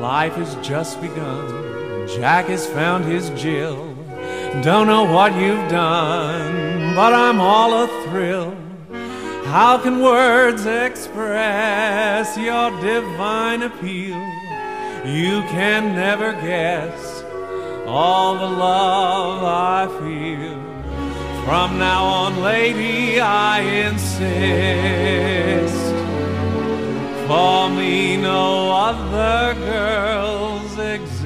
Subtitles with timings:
[0.00, 2.08] Life has just begun.
[2.08, 3.94] Jack has found his Jill.
[4.62, 8.54] Don't know what you've done, but I'm all a thrill.
[9.46, 14.18] How can words express your divine appeal?
[15.04, 17.22] You can never guess
[17.86, 20.60] all the love I feel.
[21.44, 24.24] From now on, lady, I insist.
[27.26, 31.24] For me, no other girls exist.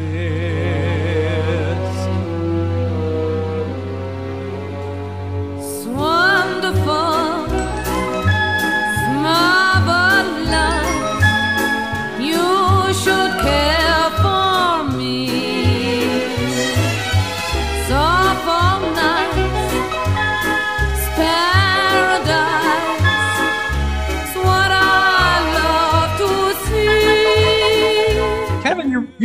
[5.59, 7.27] It's wonderful,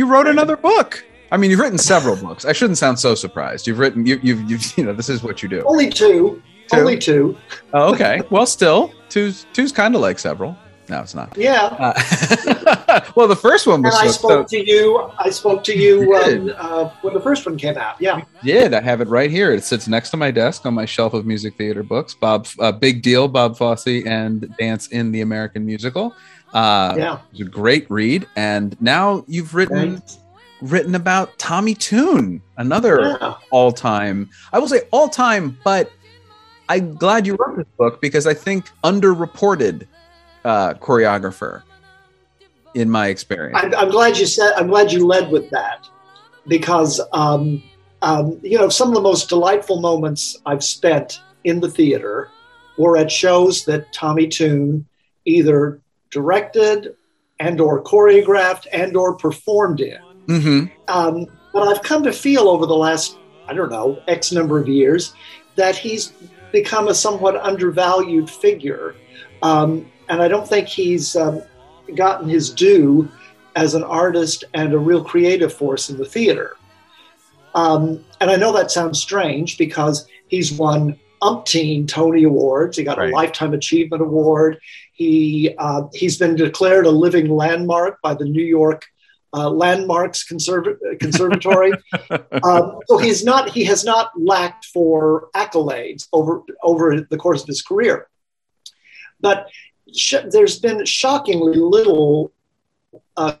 [0.04, 1.02] you wrote another book.
[1.32, 2.44] I mean, you've written several books.
[2.44, 3.66] I shouldn't sound so surprised.
[3.66, 5.62] You've written you you've, you've you know this is what you do.
[5.62, 6.42] Only two.
[6.70, 6.78] Two?
[6.78, 7.36] Only two.
[7.72, 8.22] Oh, okay.
[8.30, 10.56] Well, still two's two's kind of like several.
[10.88, 11.34] No, it's not.
[11.36, 11.64] Yeah.
[11.78, 15.10] Uh, well, the first one And was I so, spoke to you.
[15.18, 18.00] I spoke to you You um, uh, when the first one came out.
[18.00, 18.20] Yeah.
[18.42, 18.74] did.
[18.74, 19.52] I have it right here.
[19.52, 22.12] It sits next to my desk on my shelf of music theater books.
[22.14, 26.14] Bob, uh, Big Deal, Bob Fosse, and Dance in the American Musical.
[26.52, 27.14] Uh, Yeah.
[27.14, 30.18] It was a great read, and now you've written Thanks.
[30.60, 33.34] written about Tommy Tune, another Yeah.
[33.50, 34.28] all time.
[34.52, 35.90] I will say all time, but
[36.68, 39.86] I'm glad you wrote this book because I think underreported
[40.44, 41.62] uh, choreographer
[42.74, 43.58] in my experience.
[43.60, 44.52] I'm, I'm glad you said.
[44.56, 45.88] I'm glad you led with that
[46.46, 47.62] because um,
[48.02, 52.28] um, you know some of the most delightful moments I've spent in the theater
[52.76, 54.86] were at shows that Tommy Tune
[55.24, 56.94] either directed
[57.40, 59.98] and or choreographed and or performed in.
[60.26, 64.58] hmm Um, but I've come to feel over the last, I don't know, X number
[64.58, 65.14] of years,
[65.56, 66.12] that he's
[66.54, 68.94] become a somewhat undervalued figure.
[69.42, 71.42] Um, and I don't think he's um,
[71.96, 73.10] gotten his due
[73.56, 76.56] as an artist and a real creative force in the theater.
[77.54, 82.76] Um, and I know that sounds strange because he's won umpteen Tony Awards.
[82.76, 83.10] He got Right.
[83.10, 84.58] a Lifetime Achievement Award.
[84.92, 88.86] He uh, he's been declared a living landmark by the New York
[89.34, 91.72] uh, Landmarks Conserv- Conservatory.
[92.42, 97.48] um, so he's not he has not lacked for accolades over over the course of
[97.48, 98.06] his career.
[99.20, 99.48] But
[99.94, 102.32] sh- there's been shockingly little
[103.16, 103.34] uh,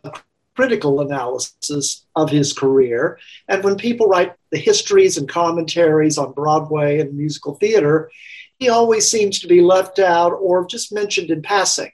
[0.56, 3.18] critical analysis of his career.
[3.48, 8.10] And when people write the histories and commentaries on Broadway and musical theater,
[8.58, 11.90] he always seems to be left out or just mentioned in passing.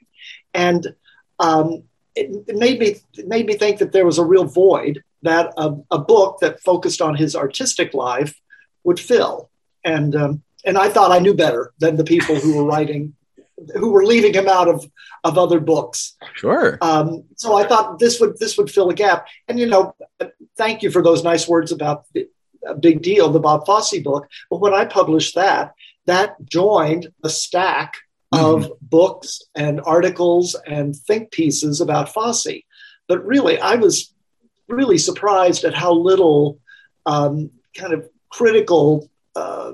[0.53, 0.95] And
[1.39, 1.83] um,
[2.15, 5.53] it, it made me it made me think that there was a real void that
[5.57, 8.39] a, a book that focused on his artistic life
[8.83, 9.49] would fill.
[9.83, 13.15] And um, and I thought I knew better than the people who were writing,
[13.75, 14.85] who were leaving him out of
[15.23, 16.15] of other books.
[16.35, 16.77] Sure.
[16.81, 19.27] Um, so I thought this would this would fill a gap.
[19.47, 19.95] And you know,
[20.57, 22.27] thank you for those nice words about the,
[22.67, 24.27] a big deal, the Bob Fosse book.
[24.49, 25.73] But when I published that,
[26.05, 27.97] that joined the stack
[28.31, 32.47] of books and articles and think pieces about Fosse.
[33.07, 34.13] But really, I was
[34.67, 36.59] really surprised at how little
[37.05, 39.73] um, kind of critical uh,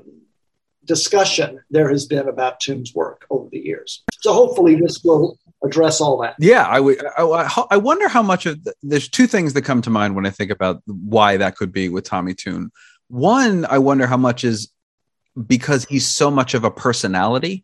[0.86, 4.04] discussion there has been about Tune's work over the years.
[4.22, 6.36] So hopefully, this will address all that.
[6.40, 7.04] Yeah, I would.
[7.18, 10.16] I, I- I wonder how much of the, there's two things that come to mind
[10.16, 12.72] when I think about why that could be with Tommy Tune.
[13.10, 14.72] One, I wonder how much is
[15.46, 17.64] because he's so much of a personality.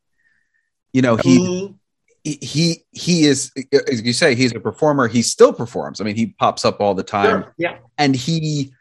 [0.93, 1.75] You know, he Mhm.
[2.23, 3.51] he he he is
[3.91, 5.07] as you say he's a performer.
[5.07, 5.99] He still performs.
[5.99, 7.55] I mean, he pops up all the time, Sure.
[7.57, 7.77] Yeah.
[7.97, 8.71] and he.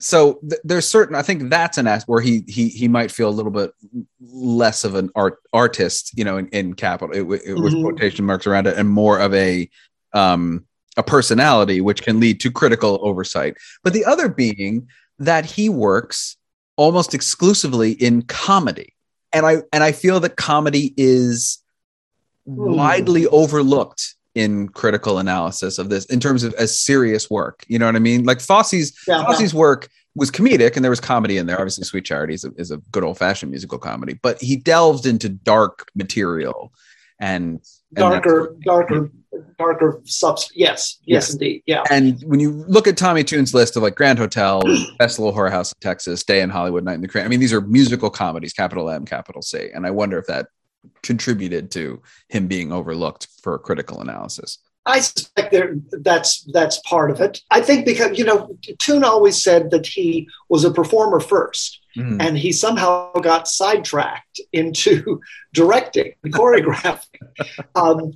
[0.00, 1.16] So th- there's certain.
[1.16, 3.72] I think that's an aspect where he he he might feel a little bit
[4.20, 7.82] less of an art artist, you know, in, in capital it, with- with Mhm.
[7.82, 9.68] quotation marks around it, and more of a
[10.14, 10.64] um
[10.96, 13.56] a personality, which can lead to critical oversight.
[13.84, 14.88] But the other being
[15.18, 16.36] that he works
[16.76, 18.94] almost exclusively in comedy,
[19.32, 21.62] and I and I feel that comedy is
[22.46, 27.64] widely overlooked in critical analysis of this in terms of as serious work.
[27.68, 28.24] You know what I mean?
[28.24, 29.24] Like Fosse's Yeah.
[29.24, 31.58] Fosse's work was comedic and there was comedy in there.
[31.58, 35.06] Obviously, Sweet Charity is a, is a good old fashioned musical comedy, but he delved
[35.06, 36.72] into dark material
[37.20, 37.62] and, and
[37.96, 39.10] darker, darker,
[39.58, 40.56] darker substance.
[40.56, 41.32] Yes, yes, Yes.
[41.32, 41.62] indeed.
[41.66, 41.82] Yeah.
[41.90, 44.62] And when you look at Tommy Tune's list of like Grand Hotel,
[44.98, 47.52] Best Little Whorehouse in Texas, Day in Hollywood, Night in the Ukraine, I mean, these
[47.52, 49.68] are musical comedies, capital M, capital C.
[49.74, 50.46] And I wonder if that
[51.02, 54.58] contributed to him being overlooked for critical analysis.
[54.88, 55.76] I suspect there
[56.08, 57.42] that's that's part of it.
[57.50, 62.16] I think because you know Tune always said that he was a performer 1st Mhm.
[62.20, 65.20] and he somehow got sidetracked into
[65.52, 67.22] directing choreographing.
[67.74, 68.12] um,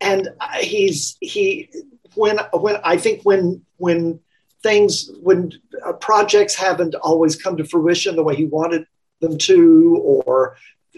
[0.00, 0.28] and
[0.60, 1.68] he's he
[2.14, 4.20] when when I think when when
[4.62, 5.52] things when
[5.84, 8.86] uh, projects haven't always come to fruition the way he wanted
[9.20, 10.56] them to, or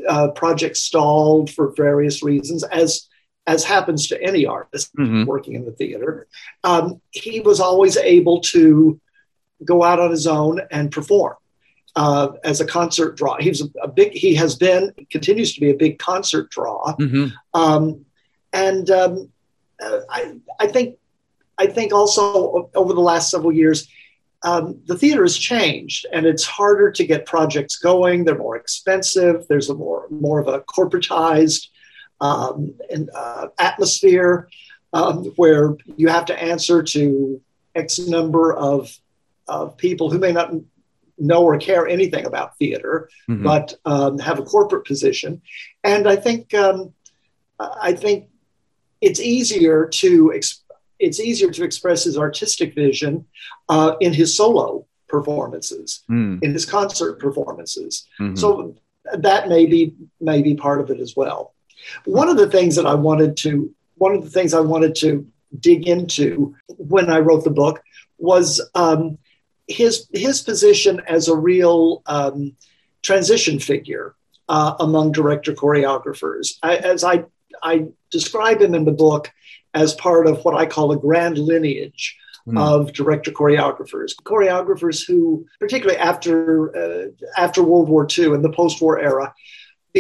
[0.08, 3.07] uh, projects stalled for various reasons, as
[3.52, 5.26] as happens to any artist Mhm.
[5.32, 6.12] working in the theater,
[6.70, 9.00] um, he was always able to
[9.64, 11.34] go out on his own and perform
[11.96, 13.34] uh, as a concert draw.
[13.40, 14.10] He was a, a big.
[14.12, 17.32] He has been continues to be a big concert draw, Mhm.
[17.54, 18.04] um,
[18.52, 19.12] and um,
[19.84, 20.20] uh, I,
[20.60, 20.88] I think
[21.64, 22.22] I think also
[22.74, 23.88] over the last several years.
[24.44, 28.16] Um, the theater has changed, and it's harder to get projects going.
[28.24, 29.36] They're more expensive.
[29.48, 31.62] There's a more more of a corporatized
[32.20, 34.48] um, and, uh, atmosphere
[34.92, 37.40] um, where you have to answer to
[37.74, 38.96] X number of,
[39.46, 40.52] of people who may not
[41.18, 43.42] know or care anything about theater, Mhm.
[43.42, 45.42] but um, have a corporate position.
[45.84, 46.92] And I think um,
[47.58, 48.26] I think
[49.00, 50.62] it's easier to ex-
[50.98, 53.24] it's easier to express his artistic vision
[53.68, 56.42] uh, in his solo performances, Mm.
[56.42, 58.06] in his concert performances.
[58.20, 58.38] Mhm.
[58.38, 58.74] So
[59.12, 61.54] that may be may be part of it as well.
[62.04, 65.26] One of the things that I wanted to one of the things I wanted to
[65.58, 67.82] dig into when I wrote the book
[68.18, 69.18] was um,
[69.66, 72.56] his his position as a real um,
[73.02, 74.14] transition figure
[74.48, 76.58] uh, among director choreographers.
[76.62, 77.24] I, as I
[77.62, 79.30] I describe him in the book
[79.74, 82.16] as part of what I call a grand lineage
[82.46, 82.58] Mm.
[82.58, 88.98] of director choreographers, choreographers who, particularly after uh, after World War II and the post-war
[88.98, 89.34] era,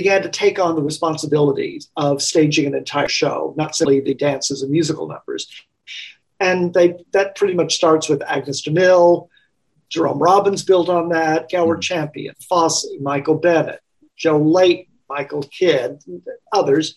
[0.00, 4.62] began to take on the responsibilities of staging an entire show, not simply the dances
[4.62, 5.42] and musical numbers.
[6.48, 9.28] And they that pretty much starts with Agnes DeMille,
[9.88, 11.82] Jerome Robbins built on that, Gower Mm.
[11.90, 13.80] Champion, Fosse, Michael Bennett,
[14.16, 15.92] Joe Layton, Michael Kidd,
[16.52, 16.94] others.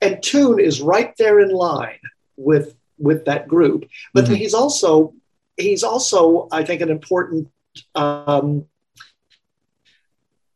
[0.00, 2.02] And Tune is right there in line
[2.36, 3.80] with with that group.
[4.14, 4.36] But Mhm.
[4.36, 5.14] he's also
[5.56, 7.48] he's also, I think, an important
[7.94, 8.66] um,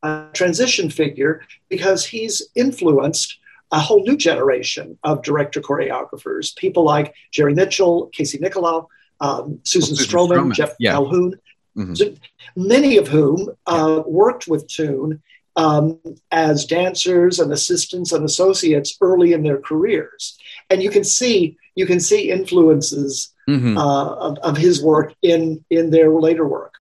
[0.02, 3.38] uh, transition figure because he's influenced
[3.72, 6.56] a whole new generation of director choreographers.
[6.56, 8.86] People like Jerry Mitchell, Casey Nicholaw,
[9.20, 10.92] um, Susan, Susan Stroman, Stroman, Jeff yeah.
[10.92, 11.38] Calhoun,
[11.76, 11.96] Mhm.
[11.96, 12.12] so
[12.56, 15.22] many of whom uh, worked with Tune
[15.54, 16.00] um,
[16.32, 20.36] as dancers and assistants and associates early in their careers.
[20.68, 23.78] And you can see you can see influences Mhm.
[23.78, 26.74] uh, of, of his work in in their later work.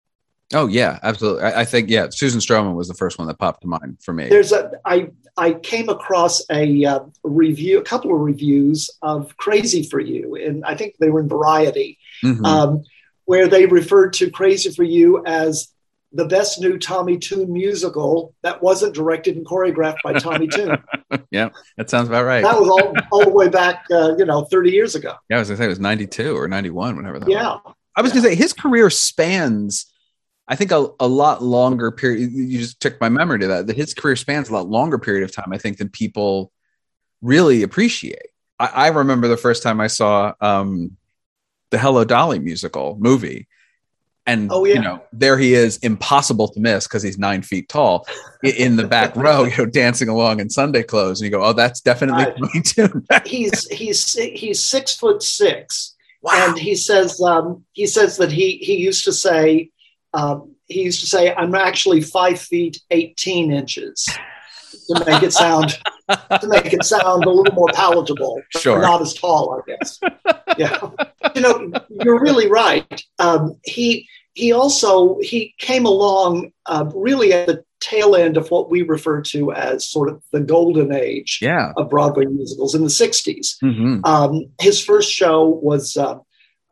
[0.54, 1.42] Oh yeah, absolutely.
[1.42, 4.12] I, I think yeah, Susan Stroman was the first one that popped to mind for
[4.12, 4.28] me.
[4.28, 9.82] There's a I I came across a uh, review, a couple of reviews of Crazy
[9.82, 12.44] for You, and I think they were in Variety, Mhm.
[12.46, 12.84] um,
[13.24, 15.68] where they referred to Crazy for You as
[16.12, 20.78] the best new Tommy Tune musical that wasn't directed and choreographed by Tommy Tune.
[21.30, 22.42] Yeah, that sounds about right.
[22.42, 25.14] that was all, all the way back, uh, you know, 30 years ago.
[25.30, 27.28] yeah, I was gonna say it was ninety two or ninety one, whenever that.
[27.28, 27.56] Yeah.
[27.64, 27.74] was.
[27.96, 29.86] I was gonna say his career spans.
[30.48, 32.30] I think a, a lot longer period.
[32.32, 33.66] You just took my memory to that.
[33.66, 35.52] That his career spans a lot longer period of time.
[35.52, 36.52] I think than people
[37.22, 38.28] really appreciate.
[38.58, 40.96] I, I remember the first time I saw um,
[41.70, 43.48] the Hello Dolly musical movie,
[44.24, 44.74] and Oh, yeah.
[44.74, 48.06] you know there he is, impossible to miss because he's nine feet tall
[48.42, 51.52] in the back row, you know, dancing along in Sunday clothes, and you go, "Oh,
[51.54, 55.94] that's definitely Tune." He's, he's, he's six foot six.
[56.22, 56.46] wow.
[56.50, 59.70] and he says um, he says that he he used to say
[60.16, 64.08] um, he used to say I'm actually five feet eighteen inches
[64.88, 68.40] to make it sound to make it sound a little more palatable.
[68.50, 68.80] Sure.
[68.80, 70.00] not as tall, I guess.
[70.58, 70.78] Yeah,
[71.34, 71.70] you know,
[72.02, 73.02] you're really right.
[73.18, 78.70] Um, he he also he came along uh, really at the tail end of what
[78.70, 81.72] we refer to as sort of the golden age yeah.
[81.76, 83.56] of Broadway musicals in the '60s.
[83.62, 84.06] Mhm.
[84.06, 86.18] Um, his first show was uh,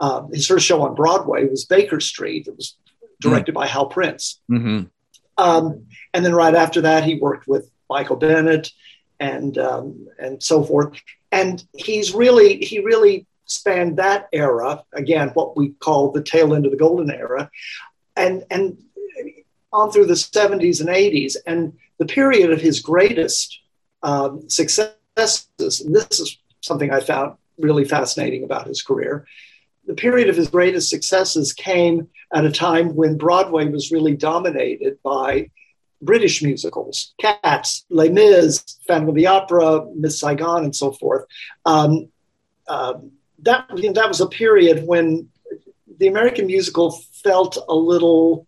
[0.01, 2.47] uh, his first show on Broadway was Baker Street.
[2.47, 2.77] It was
[3.31, 4.41] directed by Hal Prince.
[4.51, 4.89] Mhm.
[5.37, 8.71] Um, and then right after that, he worked with Michael Bennett
[9.21, 10.93] and um, and so forth.
[11.33, 16.65] And he's really he really spanned that era again, what we call the tail end
[16.67, 17.51] of the golden era,
[18.17, 18.79] and and
[19.73, 21.37] on through the 70s and 80s.
[21.47, 23.61] And the period of his greatest
[24.03, 29.27] um, successes, and this is something I found really fascinating about his career.
[29.87, 34.99] The period of his greatest successes came at a time when Broadway was really dominated
[35.03, 35.51] by
[36.01, 41.25] British musicals, Cats, Les Mis, Phantom of the Opera, Miss Saigon, and so forth.
[41.65, 42.09] Um,
[42.69, 43.13] um,
[43.43, 45.29] that you know, that was a period when
[45.99, 46.91] the American musical
[47.23, 48.47] felt a little,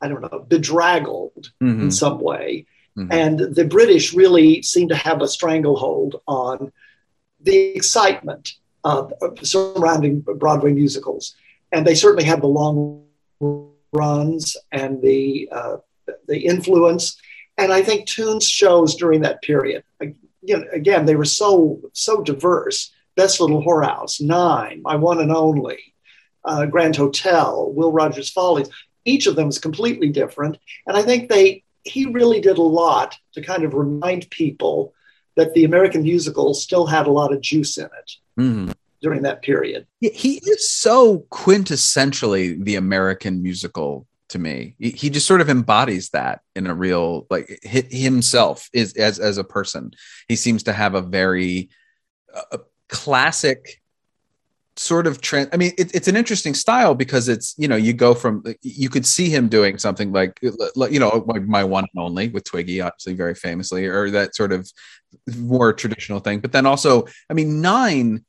[0.00, 1.82] I don't know, bedraggled Mhm.
[1.82, 2.66] in some way.
[2.96, 3.08] Mhm.
[3.10, 6.72] And the British really seemed to have a stranglehold on
[7.40, 8.54] the excitement
[8.84, 9.06] uh,
[9.42, 11.34] surrounding Broadway musicals.
[11.72, 13.04] And they certainly had the long
[13.92, 15.76] runs and the, uh,
[16.26, 17.20] the influence.
[17.56, 22.92] And I think Tunes shows during that period, again, they were so, so diverse.
[23.16, 25.94] Best Little Whorehouse, Nine, My One and Only,
[26.44, 28.68] uh, Grand Hotel, Will Rogers Follies.
[29.04, 30.56] Each of them is completely different.
[30.86, 34.94] And I think they, he really did a lot to kind of remind people
[35.34, 38.72] that the American musical still had a lot of juice in it Mhm.
[39.00, 39.86] during that period.
[40.00, 44.74] He- he is so quintessentially the American musical to me.
[44.78, 49.38] He, he just sort of embodies that in a real like himself is as as
[49.38, 49.92] a person.
[50.28, 51.70] He seems to have a very
[52.34, 53.80] uh, classic
[54.78, 55.50] sort of trend.
[55.52, 58.88] I mean, it, it's an interesting style because it's you know you go from you
[58.88, 60.38] could see him doing something like
[60.76, 64.34] like, you know my, my one and only with Twiggy, obviously very famously, or that
[64.34, 64.70] sort of
[65.36, 66.40] more traditional thing.
[66.40, 68.24] But then also, I mean, nine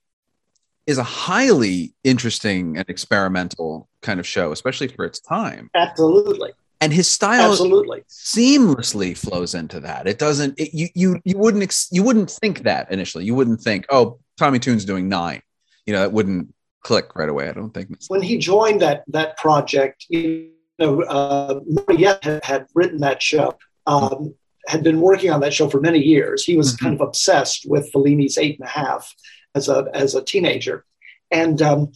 [0.88, 5.70] is a highly interesting and experimental kind of show, especially for its time.
[5.76, 6.52] Absolutely.
[6.82, 8.04] And his style Absolutely.
[8.10, 10.08] seamlessly flows into that.
[10.08, 10.58] It doesn't.
[10.60, 13.26] It, you you you wouldn't ex, you wouldn't think that initially.
[13.26, 15.42] You wouldn't think, oh, Tommy Tune's doing nine.
[15.90, 16.54] You know, that wouldn't
[16.84, 17.50] click right away.
[17.50, 17.90] I don't think.
[18.10, 23.58] When he joined that that project, you know, uh, Moriette had, had written that show,
[23.88, 24.36] um,
[24.68, 26.44] had been working on that show for many years.
[26.46, 26.80] He was Mhm.
[26.80, 29.16] kind of obsessed with Fellini's Eight and a Half
[29.56, 30.86] as a as a teenager,
[31.32, 31.92] and um,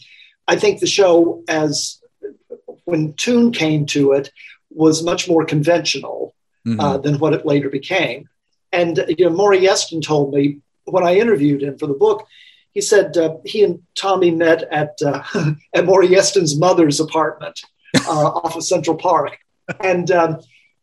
[0.47, 2.01] I think the show, as
[2.85, 4.31] when Tune came to it,
[4.71, 6.33] was much more conventional.
[6.65, 6.79] Mhm.
[6.81, 8.27] uh, than what it later became.
[8.71, 12.25] And you know, Maury Yeston told me when I interviewed him for the book,
[12.73, 15.23] he said uh, he and Tommy met at uh,
[15.73, 17.61] at Maury Yeston's mother's apartment
[18.07, 19.37] uh, off of Central Park,
[19.79, 20.39] and um,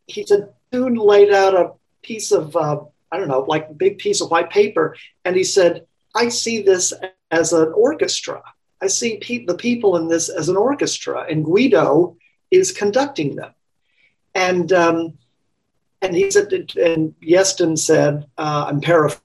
[0.07, 2.81] he said Tune laid out a piece of uh,
[3.11, 6.63] I don't know, like a big piece of white paper, and he said, "I see
[6.63, 6.93] this
[7.31, 8.43] as an orchestra.
[8.81, 12.17] I see pe- the people in this as an orchestra, and Guido
[12.51, 13.53] is conducting them."
[14.35, 15.19] And um,
[16.03, 19.25] and he said, and Yeston said, uh, I'm paraphrasing.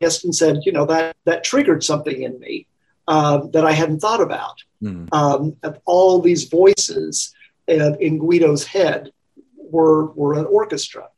[0.00, 2.66] Yeston said, you know, that that triggered something in me
[3.08, 4.62] uh, that I hadn't thought about.
[4.82, 5.08] Mhm.
[5.12, 7.34] Um, of all these voices
[7.68, 9.12] uh, in Guido's head
[9.56, 11.08] were were an orchestra,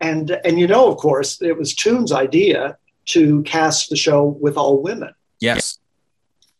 [0.00, 4.56] and and you know, of course, it was Tune's idea to cast the show with
[4.56, 5.14] all women.
[5.40, 5.78] Yes.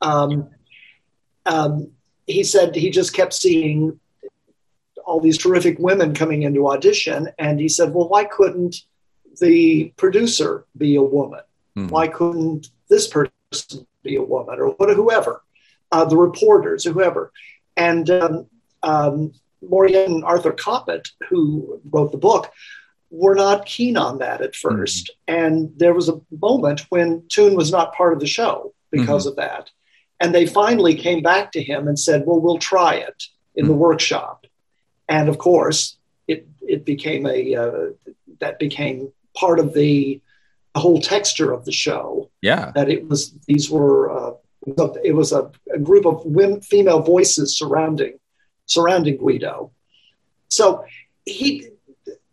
[0.00, 0.50] Um,
[1.46, 1.90] um,
[2.26, 3.98] he said he just kept seeing
[5.06, 8.76] all these terrific women coming into audition, and he said, "Well, why couldn't
[9.40, 11.40] the producer be a woman?
[11.76, 11.90] Mhm.
[11.90, 15.42] Why couldn't this person be a woman, or what, whoever,
[15.92, 17.32] uh, the reporters, or whoever?"
[17.76, 18.46] And um,
[18.82, 22.52] um, Morian and Arthur Kopit, who wrote the book,
[23.10, 27.70] were not keen on that at 1st and there was a moment when Tune was
[27.70, 29.70] not part of the show because of that.
[30.20, 33.24] And they finally came back to him and said, "Well, we'll try it
[33.54, 34.46] in the workshop."
[35.08, 35.96] And of course,
[36.28, 37.86] it it became a uh,
[38.40, 40.20] that became part of the,
[40.76, 42.30] whole texture of the show.
[42.42, 42.72] Yeah.
[42.74, 44.32] That it was these were uh,
[45.04, 48.18] it was a, a group of women, female voices surrounding
[48.66, 49.72] surrounding Guido.
[50.48, 50.84] So
[51.24, 51.68] he,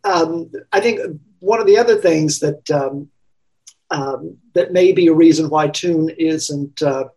[0.04, 3.10] um, I think one of the other things that um,
[3.90, 7.08] um, that may be a reason why Tune isn't uh,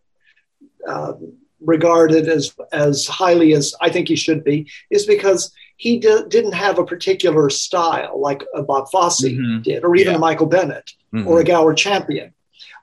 [0.88, 1.14] uh,
[1.62, 6.54] regarded as as highly as I think he should be is because he di- didn't
[6.54, 9.64] have a particular style like a Bob Fosse Mhm.
[9.64, 10.18] did, or even Yeah.
[10.18, 11.28] a Michael Bennett Mhm.
[11.28, 12.34] or a Gower Champion.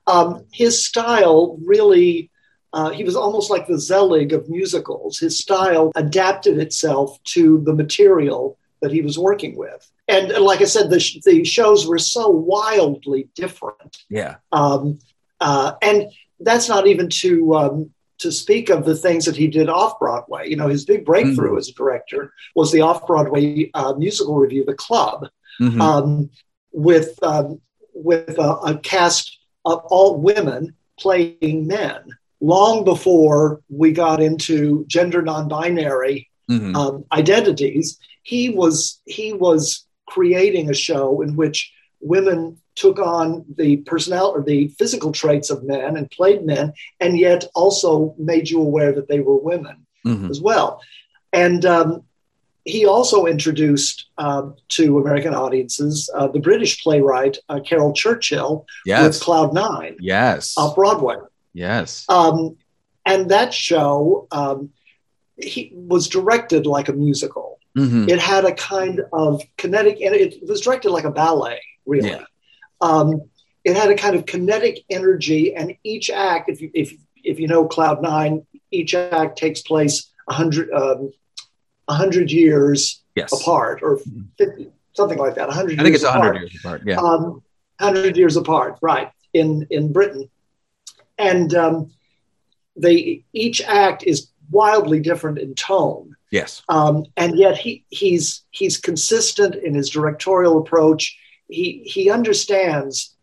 [0.07, 2.31] Um, his style really,
[2.73, 5.19] uh, he was almost like the Zelig of musicals.
[5.19, 9.91] His style adapted itself to the material that he was working with.
[10.09, 13.99] And, and like I said, the, sh- the shows were so wildly different.
[14.11, 14.37] yeah.
[14.51, 14.99] Um,
[15.41, 17.91] uh, and that's not even to um,
[18.23, 20.49] to speak of the things that he did off Broadway.
[20.49, 24.65] You know, his big breakthrough as a director was the off Broadway uh, musical revue,
[24.65, 25.29] The Club,
[25.61, 25.81] Mhm.
[25.81, 26.31] um,
[26.73, 27.61] with um,
[27.95, 32.01] with a, a cast of all women playing men.
[32.41, 36.75] Long before we got into gender non-binary Mhm.
[36.75, 43.77] um, identities, he was he was creating a show in which women took on the
[43.79, 48.61] personnel or the physical traits of men and played men, and yet also made you
[48.61, 50.31] aware that they were women Mhm.
[50.31, 50.81] as well.
[51.33, 52.03] And um,
[52.65, 59.03] he also introduced uh, to American audiences uh, the British playwright uh, Caryl Churchill Yes.
[59.03, 60.55] with Cloud Nine Yes.
[60.57, 61.17] off Broadway.
[61.55, 62.05] Yes.
[62.09, 62.57] Um,
[63.05, 64.71] and that show um,
[65.37, 67.59] he was directed like a musical.
[67.77, 68.09] Mhm.
[68.09, 72.11] It had a kind of kinetic, and it was directed like a ballet, really.
[72.11, 72.25] Yeah.
[72.83, 73.23] Um,
[73.65, 76.93] it had a kind of kinetic energy, and each act, if you if
[77.25, 81.13] if you know Cloud Nine, each act takes place a hundred um,
[81.89, 83.31] a hundred years Yes.
[83.33, 84.25] apart, or Mhm.
[84.39, 85.49] 50, something like that.
[85.49, 85.79] A hundred.
[85.79, 86.83] I think it's years 100 apart years apart.
[86.87, 86.97] Yeah.
[86.97, 87.43] um,
[87.79, 90.31] 100 years apart, right, in, in Britain.
[91.19, 91.91] And um,
[92.75, 96.17] they each act is wildly different in tone.
[96.31, 96.63] yes.
[96.71, 101.15] Um, and yet he, he's, he's consistent in his directorial approach.
[101.53, 103.15] He, he understands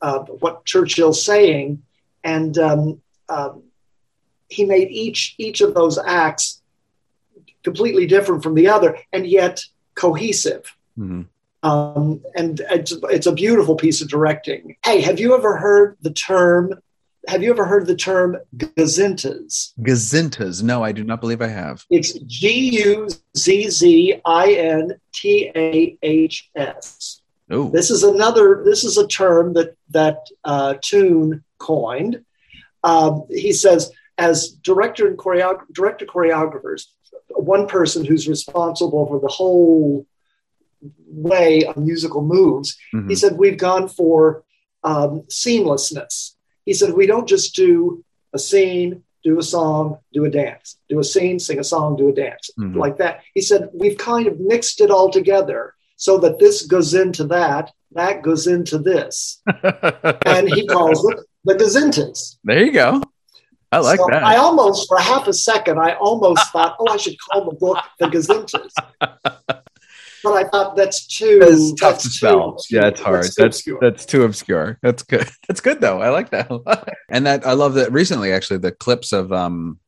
[0.00, 1.82] uh, what Churchill's saying,
[2.22, 3.62] and um, um,
[4.48, 6.62] he made each, each of those acts
[7.64, 9.62] completely different from the other, and yet
[9.94, 10.64] cohesive
[10.98, 11.26] Mhm.
[11.62, 14.76] um, and it's, it's a beautiful piece of directing.
[14.84, 16.74] Hey, have you ever heard the term?
[17.28, 19.72] Have you ever heard the term gazintas?
[19.80, 20.62] Gazintas.
[20.62, 21.84] No, I do not believe I have.
[21.90, 27.20] It's G U Z Z I N T A H S.
[27.50, 27.68] Oh.
[27.70, 28.62] This is another.
[28.64, 32.24] This is a term that that uh, Tune coined.
[32.82, 36.86] Um, he says, as director and choreo- director choreographers,
[37.30, 40.06] one person who's responsible for the whole
[41.08, 42.76] way a musical moves.
[42.94, 43.08] Mhm.
[43.08, 44.44] He said, We've gone for
[44.84, 46.34] um, seamlessness.
[46.64, 50.98] He said, We don't just do a scene, do a song, do a dance, do
[50.98, 52.76] a scene, sing a song, do a dance, Mhm.
[52.76, 53.22] like that.
[53.34, 57.72] He said, We've kind of mixed it all together so that this goes into that,
[57.92, 59.42] that goes into this.
[60.26, 62.36] And he calls it the gazintas.
[62.44, 63.02] there you go.
[63.72, 64.22] I like So that.
[64.24, 67.78] I almost, for half a second, I almost thought, oh, I should call the book
[67.98, 68.70] The Gazintas.
[70.22, 72.56] but I thought that's too It's tough that's to spell.
[72.70, 73.24] Yeah, it's hard.
[73.24, 73.78] That's That's obscure.
[73.80, 74.78] that's too obscure.
[74.82, 75.28] That's good.
[75.48, 76.00] That's good though.
[76.00, 76.50] I like that.
[77.08, 79.78] and that I love that recently actually the clips of um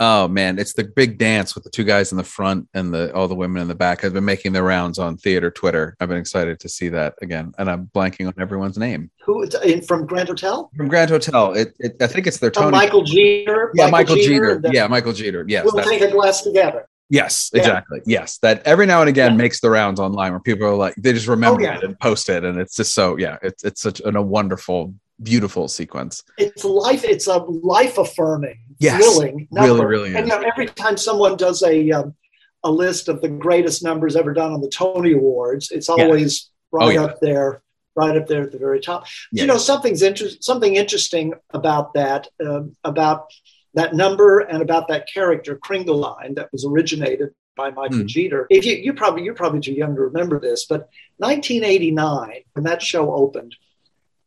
[0.00, 3.14] oh man, it's the big dance with the two guys in the front and the
[3.14, 5.96] all the women in the back I've been making their rounds on theater Twitter.
[6.00, 7.52] I've been excited to see that again.
[7.58, 9.10] And I'm blanking on everyone's name.
[9.24, 10.70] Who in from Grand Hotel?
[10.76, 11.52] From Grand Hotel.
[11.52, 12.70] It, it I think it's their Oh, Tony.
[12.72, 13.70] Michael Jeter.
[13.74, 14.50] yeah, Michael, Jeter.
[14.56, 15.44] and, uh, Yeah, Michael Jeter.
[15.46, 15.64] Yes.
[15.70, 16.86] we'll take a glass together.
[17.12, 17.60] Yes, Yeah.
[17.60, 18.00] exactly.
[18.06, 19.36] Yes, that every now and again Yeah.
[19.38, 21.76] makes the rounds online where people are like they just remember Oh, yeah.
[21.78, 24.94] it and post it, and it's just so yeah, it's it's such an, a wonderful,
[25.22, 26.22] beautiful sequence.
[26.38, 27.04] It's life.
[27.04, 28.96] It's a life affirming, Yes.
[28.96, 29.86] thrilling number.
[29.86, 32.14] Really, really And you know, every time someone does a um,
[32.62, 36.86] a list of the greatest numbers ever done on the Tony Awards, it's always right
[36.86, 37.04] Oh, yeah.
[37.04, 37.62] up there,
[37.96, 39.06] right up there at the very top.
[39.32, 39.42] Yeah.
[39.42, 43.26] You know, something's inter- something interesting about that, um, about
[43.74, 48.06] that number and about that character Kringelein that was originated by Michael Hmm.
[48.06, 48.46] Jeter.
[48.50, 52.82] If you you probably you're probably too young to remember this, but 1989 when that
[52.82, 53.54] show opened,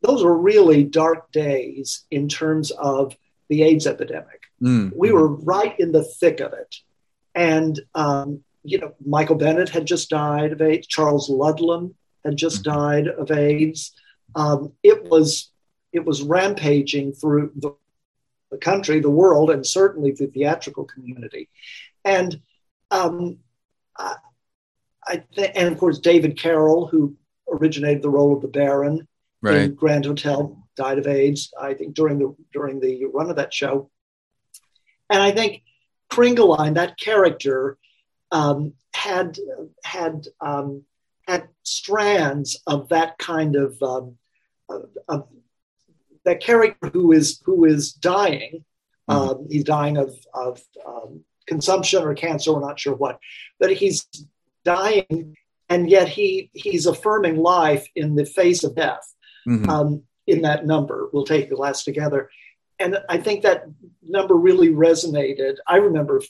[0.03, 3.15] those were really dark days in terms of
[3.49, 4.41] the AIDS epidemic.
[4.61, 4.91] Mm.
[4.95, 6.75] We were right in the thick of it,
[7.33, 10.87] and um, you know Michael Bennett had just died of AIDS.
[10.87, 12.63] Charles Ludlam had just Mhm.
[12.63, 13.93] died of AIDS.
[14.35, 15.51] Um, it was
[15.91, 17.71] it was rampaging through the,
[18.51, 21.49] the country, the world, and certainly the theatrical community.
[22.03, 22.41] And
[22.91, 23.37] um,
[23.97, 24.15] I,
[25.07, 27.15] I th- and of course David Carroll, who
[27.51, 29.07] originated the role of the Baron
[29.43, 29.58] right.
[29.58, 31.53] in Grand Hotel, died of AIDS.
[31.60, 33.91] I think during the during the run of that show.
[35.10, 35.63] And I think
[36.12, 37.77] Kringelein, that character,
[38.32, 39.38] um, had
[39.84, 40.84] had um,
[41.27, 44.17] had strands of that kind of, um,
[44.69, 45.27] of, of
[46.25, 48.65] that character who is who is dying.
[49.10, 49.13] Mhm.
[49.13, 52.53] Um, he's dying of of um, consumption or cancer.
[52.53, 53.19] We're not sure what,
[53.60, 54.08] but he's
[54.63, 55.36] dying,
[55.67, 59.13] and yet he he's affirming life in the face of death
[59.47, 59.67] Mhm.
[59.67, 61.10] um, in that number.
[61.12, 62.29] We'll take the glass together.
[62.79, 63.65] And I think that
[64.01, 65.58] number really resonated.
[65.67, 66.21] I remember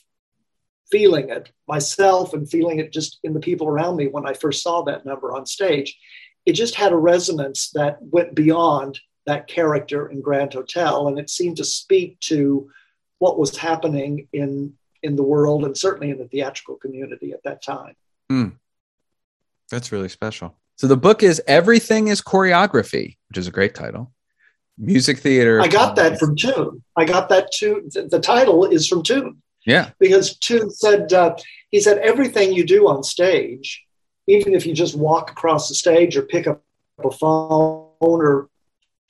[0.90, 4.62] feeling it myself and feeling it just in the people around me when I first
[4.62, 5.98] saw that number on stage.
[6.44, 11.30] It just had a resonance that went beyond that character in Grand Hotel, and it
[11.30, 12.70] seemed to speak to
[13.18, 17.62] what was happening in in the world and certainly in the theatrical community at that
[17.62, 17.94] time.
[19.70, 20.54] That's really special.
[20.76, 24.12] So the book is Everything is Choreography, which is a great title.
[24.76, 25.60] Music theater.
[25.60, 26.82] I got that from Tune.
[26.96, 27.88] I got that tune.
[27.92, 29.40] The title is from Tune.
[29.66, 29.90] Yeah.
[29.98, 31.36] because Tune said uh,
[31.70, 33.82] he said everything you do on stage,
[34.26, 36.62] even if you just walk across the stage or pick up
[37.02, 38.50] a phone or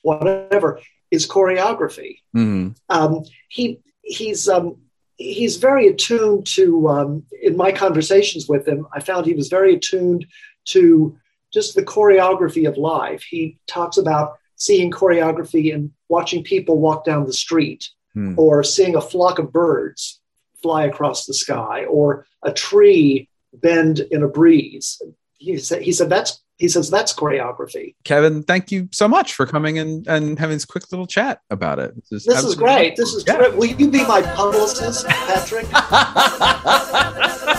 [0.01, 0.79] whatever,
[1.11, 2.19] is choreography.
[2.35, 2.75] Mhm.
[2.89, 4.77] Um, he he's um,
[5.17, 6.87] he's very attuned to.
[6.87, 10.25] Um, in my conversations with him, I found he was very attuned
[10.65, 11.17] to
[11.55, 13.23] just the choreography of life.
[13.23, 18.33] He talks about seeing choreography and watching people walk down the street Hmm.
[18.37, 20.21] or seeing a flock of birds
[20.61, 25.01] fly across the sky or a tree bend in a breeze.
[25.37, 27.95] He said, he said that's he says that's choreography.
[28.05, 31.79] Kevin, thank you so much for coming and, and having this quick little chat about
[31.79, 31.93] it.
[32.09, 32.95] This is absolutely great.
[32.95, 33.35] This is Yeah.
[33.35, 33.55] great.
[33.57, 35.65] Will you be my publicist, Patrick?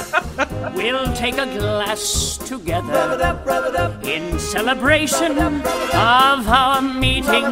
[0.76, 7.44] We'll take a glass together in celebration of our meeting,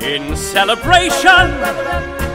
[0.00, 1.50] in celebration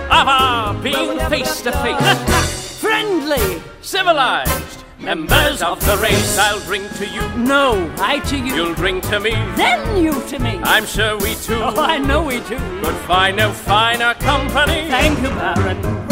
[0.10, 2.80] of our being face to face.
[2.80, 6.38] Friendly, civilized, members of the race.
[6.38, 7.22] I'll drink to you.
[7.36, 8.56] No, I to you.
[8.56, 9.32] You'll drink to me.
[9.58, 10.62] Then you to me.
[10.63, 11.60] I'm sure we too.
[11.62, 12.58] Oh, I know we too.
[12.82, 14.88] Could find no finer company.
[14.88, 16.07] Thank you, Baron.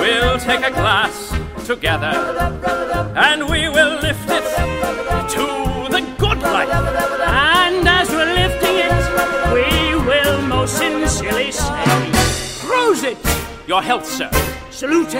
[0.00, 1.30] We'll take a glass
[1.66, 2.12] together
[3.14, 4.44] and we will lift it
[5.34, 5.46] to
[5.90, 6.70] the good life.
[6.70, 8.92] And as we're lifting it,
[9.52, 11.84] we will most sincerely say,
[12.64, 13.18] Prosit!
[13.68, 14.30] Your health, sir.
[14.70, 15.14] Salute!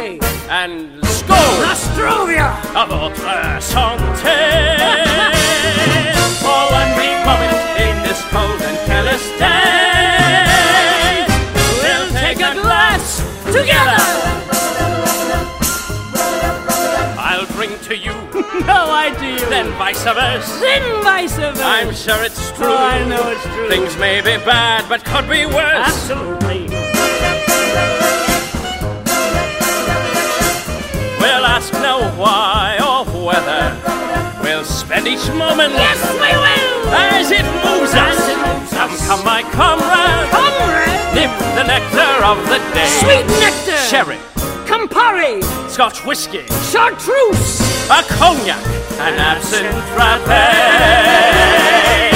[0.49, 1.61] And skål!
[1.61, 2.57] Nostrovia!
[2.75, 4.39] A votre santé!
[6.41, 11.27] For one big moment in this cold and careless day,
[11.83, 14.50] we'll take a glass together!
[17.71, 18.11] I'll to you.
[18.67, 19.39] no, I do.
[19.47, 20.59] Then vice versa.
[20.61, 21.63] Then vice versa.
[21.63, 22.67] I'm sure it's true.
[22.67, 23.69] Oh, I know it's true.
[23.69, 25.87] Things may be bad, but could be worse.
[25.87, 26.67] Absolutely.
[31.23, 33.79] We'll ask no why or whether.
[34.43, 35.75] We'll spend each moment.
[35.75, 36.91] Yes, we will.
[36.91, 38.19] As it moves us.
[38.75, 40.31] Come, come, my comrade.
[40.35, 41.15] Comrade.
[41.15, 42.91] Nip the nectar of the day.
[42.99, 43.77] Sweet nectar.
[43.87, 44.40] Sherry.
[44.91, 45.43] Campari.
[45.71, 46.45] Scotch whiskey.
[46.71, 47.61] Chartreuse.
[47.91, 48.65] A cognac.
[48.99, 52.10] An absinthe frappe.